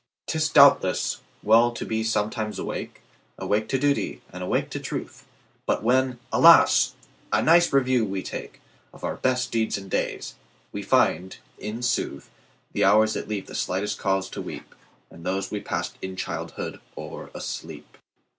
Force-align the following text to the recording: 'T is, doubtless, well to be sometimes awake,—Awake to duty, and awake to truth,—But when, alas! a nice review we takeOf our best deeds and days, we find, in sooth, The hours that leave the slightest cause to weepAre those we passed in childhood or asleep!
'T 0.25 0.35
is, 0.39 0.49
doubtless, 0.49 1.21
well 1.43 1.71
to 1.71 1.85
be 1.85 2.03
sometimes 2.03 2.57
awake,—Awake 2.57 3.69
to 3.69 3.77
duty, 3.77 4.19
and 4.33 4.41
awake 4.41 4.71
to 4.71 4.79
truth,—But 4.79 5.83
when, 5.83 6.17
alas! 6.33 6.95
a 7.31 7.43
nice 7.43 7.71
review 7.71 8.03
we 8.03 8.23
takeOf 8.23 9.03
our 9.03 9.17
best 9.17 9.51
deeds 9.51 9.77
and 9.77 9.91
days, 9.91 10.33
we 10.71 10.81
find, 10.81 11.37
in 11.59 11.83
sooth, 11.83 12.31
The 12.73 12.83
hours 12.83 13.13
that 13.13 13.27
leave 13.27 13.45
the 13.45 13.53
slightest 13.53 13.99
cause 13.99 14.27
to 14.31 14.41
weepAre 14.41 14.61
those 15.11 15.51
we 15.51 15.59
passed 15.59 15.99
in 16.01 16.15
childhood 16.15 16.79
or 16.95 17.29
asleep! 17.35 17.99